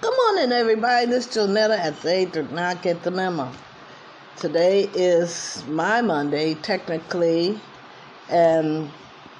Good 0.00 0.14
morning, 0.16 0.52
everybody. 0.52 1.06
This 1.06 1.26
is 1.26 1.34
Jonetta 1.36 1.76
at 1.76 2.00
They 2.02 2.24
Did 2.24 2.52
Not 2.52 2.82
Get 2.82 3.02
the 3.02 3.10
Memo. 3.10 3.50
Today 4.36 4.84
is 4.94 5.64
my 5.66 6.02
Monday, 6.02 6.54
technically, 6.54 7.60
and 8.28 8.92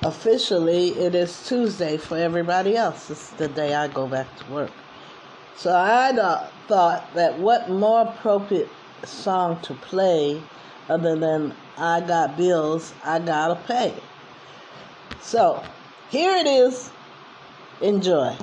officially 0.03 0.89
it 0.99 1.15
is 1.15 1.47
Tuesday 1.47 1.97
for 1.97 2.19
everybody 2.19 2.77
else. 2.77 3.09
It's 3.09 3.31
the 3.31 3.47
day 3.47 3.73
I 3.73 3.87
go 3.87 4.09
back 4.09 4.27
to 4.39 4.51
work. 4.51 4.73
So 5.55 5.71
I 5.71 6.11
uh, 6.11 6.49
thought 6.67 7.15
that 7.15 7.39
what 7.39 7.71
more 7.71 8.01
appropriate 8.01 8.69
song 9.05 9.61
to 9.63 9.75
play 9.75 10.43
other 10.89 11.15
than 11.15 11.55
I 11.77 12.01
Got 12.01 12.37
Bills, 12.37 12.95
I 13.05 13.21
Gotta 13.21 13.55
Pay. 13.55 13.95
So 15.21 15.63
here 16.11 16.35
it 16.35 16.49
is. 16.49 16.91
Enjoy. 17.81 18.37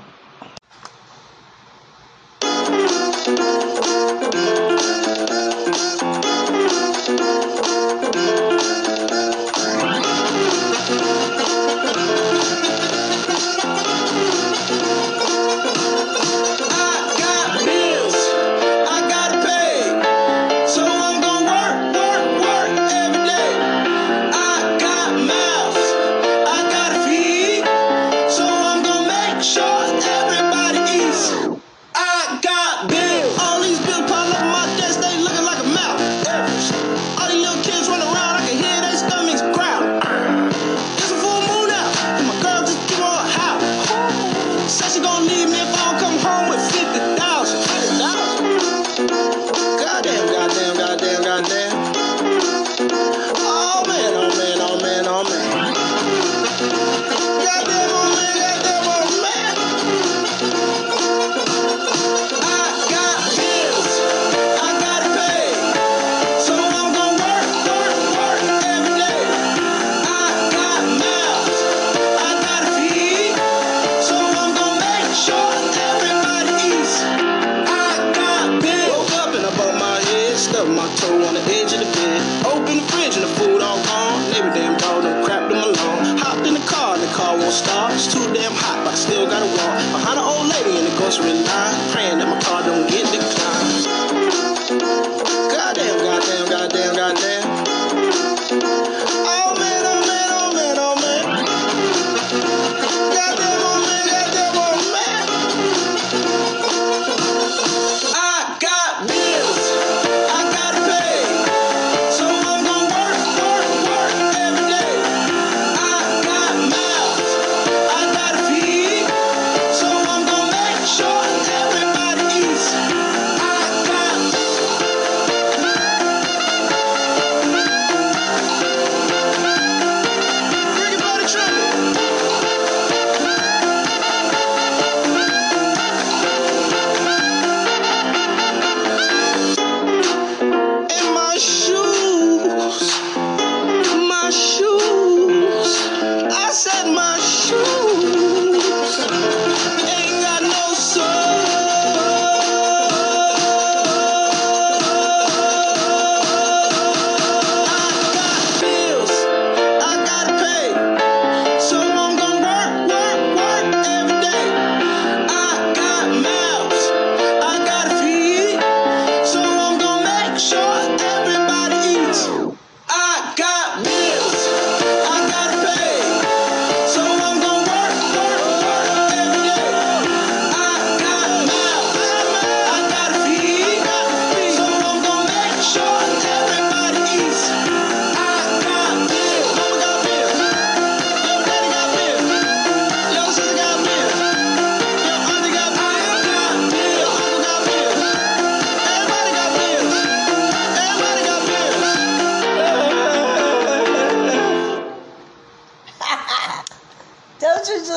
It's 87.96 88.14
too 88.14 88.34
damn 88.34 88.52
hot, 88.52 88.84
but 88.84 88.94
I 88.94 88.98
still 88.98 89.26
gotta 89.26 89.46
walk. 89.46 89.80
Behind 89.94 90.20
an 90.20 90.26
old 90.26 90.48
lady 90.52 90.78
in 90.78 90.84
the 90.84 90.92
grocery 90.98 91.32
line, 91.32 91.76
praying 91.94 92.18
that 92.18 92.28
my 92.28 92.40
car 92.42 92.64
don't 92.66 92.90
get 92.90 93.05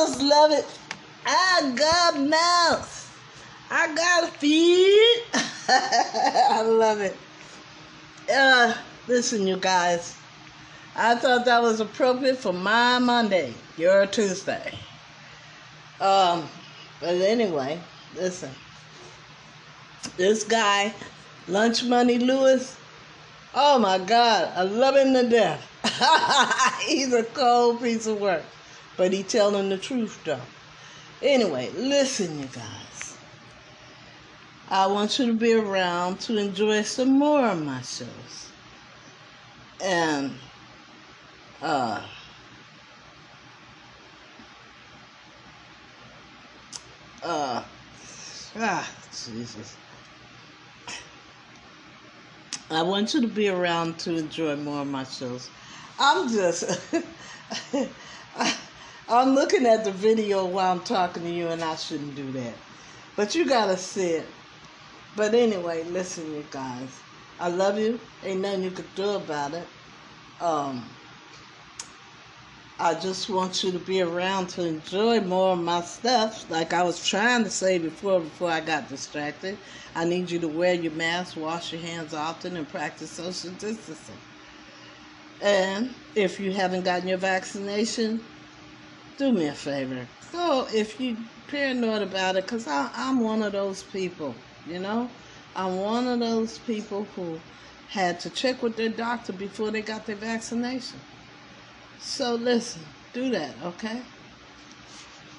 just 0.09 0.21
love 0.23 0.51
it. 0.51 0.65
I 1.25 1.73
got 1.75 2.19
mouth. 2.19 2.95
I 3.69 3.93
got 3.93 4.29
feet. 4.37 5.23
I 5.69 6.63
love 6.63 6.99
it. 7.01 7.15
Uh, 8.33 8.73
listen, 9.07 9.45
you 9.45 9.57
guys. 9.57 10.17
I 10.95 11.15
thought 11.15 11.45
that 11.45 11.61
was 11.61 11.79
appropriate 11.79 12.37
for 12.37 12.53
my 12.53 12.97
Monday, 12.97 13.53
your 13.77 14.07
Tuesday. 14.07 14.73
Um, 16.01 16.49
but 16.99 17.15
anyway, 17.15 17.79
listen. 18.15 18.49
This 20.17 20.43
guy, 20.43 20.93
LunchMoney 21.47 22.19
Lewis, 22.19 22.75
oh 23.53 23.77
my 23.77 23.99
God, 23.99 24.51
I 24.55 24.63
love 24.63 24.95
him 24.95 25.13
to 25.13 25.29
death. 25.29 25.65
He's 26.87 27.13
a 27.13 27.23
cold 27.23 27.81
piece 27.81 28.07
of 28.07 28.19
work 28.19 28.43
but 28.99 29.13
he 29.13 29.23
telling 29.23 29.69
the 29.69 29.77
truth 29.77 30.19
though. 30.25 30.41
Anyway, 31.23 31.71
listen, 31.73 32.37
you 32.37 32.45
guys. 32.47 33.17
I 34.69 34.87
want 34.87 35.17
you 35.17 35.27
to 35.27 35.33
be 35.33 35.53
around 35.53 36.19
to 36.21 36.37
enjoy 36.37 36.81
some 36.81 37.17
more 37.17 37.47
of 37.47 37.63
my 37.63 37.81
shows. 37.81 38.49
And 39.81 40.33
uh 41.61 42.01
uh 47.23 47.63
ah 48.57 48.91
Jesus. 49.11 49.77
I 52.69 52.83
want 52.83 53.13
you 53.13 53.21
to 53.21 53.27
be 53.27 53.47
around 53.47 53.97
to 53.99 54.17
enjoy 54.17 54.57
more 54.57 54.81
of 54.81 54.87
my 54.87 55.05
shows. 55.05 55.49
I'm 55.97 56.29
just 56.29 56.65
I'm 59.09 59.33
looking 59.33 59.65
at 59.65 59.83
the 59.83 59.91
video 59.91 60.45
while 60.45 60.71
I'm 60.71 60.81
talking 60.81 61.23
to 61.23 61.29
you, 61.29 61.47
and 61.47 61.63
I 61.63 61.75
shouldn't 61.75 62.15
do 62.15 62.31
that. 62.33 62.53
but 63.15 63.33
you 63.33 63.47
gotta 63.47 63.75
see 63.75 64.11
it. 64.11 64.27
But 65.15 65.33
anyway, 65.33 65.83
listen, 65.85 66.31
you 66.35 66.45
guys. 66.51 66.99
I 67.39 67.49
love 67.49 67.79
you. 67.79 67.99
Ain't 68.23 68.41
nothing 68.41 68.63
you 68.63 68.71
could 68.71 68.93
do 68.95 69.09
about 69.09 69.53
it. 69.55 69.67
Um, 70.39 70.85
I 72.79 72.93
just 72.93 73.29
want 73.29 73.63
you 73.63 73.71
to 73.71 73.79
be 73.79 74.01
around 74.01 74.47
to 74.49 74.65
enjoy 74.65 75.21
more 75.21 75.53
of 75.53 75.59
my 75.59 75.81
stuff. 75.81 76.49
Like 76.51 76.71
I 76.71 76.83
was 76.83 77.05
trying 77.05 77.43
to 77.45 77.49
say 77.49 77.79
before, 77.79 78.19
before 78.19 78.51
I 78.51 78.59
got 78.59 78.89
distracted. 78.89 79.57
I 79.95 80.05
need 80.05 80.29
you 80.29 80.39
to 80.39 80.47
wear 80.47 80.75
your 80.75 80.93
mask, 80.93 81.35
wash 81.35 81.73
your 81.73 81.81
hands 81.81 82.13
often, 82.13 82.55
and 82.55 82.69
practice 82.69 83.09
social 83.09 83.49
distancing. 83.51 84.15
And 85.41 85.95
if 86.15 86.39
you 86.39 86.53
haven't 86.53 86.85
gotten 86.85 87.07
your 87.07 87.17
vaccination, 87.17 88.21
do 89.19 89.33
me 89.33 89.47
a 89.47 89.53
favor. 89.53 90.07
Go 90.31 90.65
if 90.73 90.99
you 90.99 91.17
paranoid 91.49 92.01
about 92.01 92.37
it, 92.37 92.47
cause 92.47 92.67
I, 92.67 92.89
I'm 92.95 93.19
one 93.19 93.43
of 93.43 93.51
those 93.51 93.83
people. 93.83 94.33
You 94.65 94.79
know, 94.79 95.09
I'm 95.55 95.75
one 95.77 96.07
of 96.07 96.19
those 96.19 96.57
people 96.59 97.03
who 97.15 97.37
had 97.89 98.19
to 98.21 98.29
check 98.29 98.63
with 98.63 98.77
their 98.77 98.89
doctor 98.89 99.33
before 99.33 99.71
they 99.71 99.81
got 99.81 100.05
their 100.05 100.15
vaccination. 100.15 100.99
So 101.99 102.35
listen, 102.35 102.81
do 103.11 103.29
that, 103.31 103.53
okay? 103.63 104.01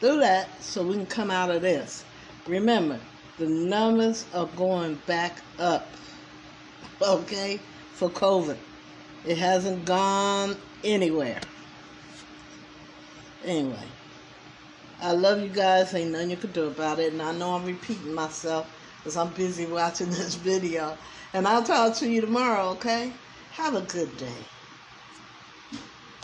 Do 0.00 0.20
that 0.20 0.62
so 0.62 0.86
we 0.86 0.94
can 0.94 1.06
come 1.06 1.30
out 1.30 1.50
of 1.50 1.62
this. 1.62 2.04
Remember, 2.46 3.00
the 3.38 3.46
numbers 3.46 4.26
are 4.34 4.48
going 4.56 4.96
back 5.06 5.40
up, 5.58 5.86
okay, 7.00 7.58
for 7.94 8.10
COVID. 8.10 8.58
It 9.24 9.38
hasn't 9.38 9.86
gone 9.86 10.56
anywhere. 10.84 11.40
Anyway, 13.44 13.88
I 15.02 15.12
love 15.12 15.40
you 15.40 15.48
guys. 15.48 15.94
Ain't 15.94 16.12
nothing 16.12 16.30
you 16.30 16.36
can 16.36 16.52
do 16.52 16.66
about 16.66 16.98
it. 16.98 17.12
And 17.12 17.22
I 17.22 17.32
know 17.32 17.54
I'm 17.54 17.64
repeating 17.64 18.14
myself 18.14 18.68
because 18.98 19.16
I'm 19.16 19.32
busy 19.32 19.66
watching 19.66 20.10
this 20.10 20.34
video. 20.34 20.96
And 21.32 21.46
I'll 21.46 21.62
talk 21.62 21.96
to 21.96 22.08
you 22.08 22.20
tomorrow, 22.20 22.70
okay? 22.70 23.12
Have 23.52 23.74
a 23.74 23.82
good 23.82 24.16
day. 24.16 24.46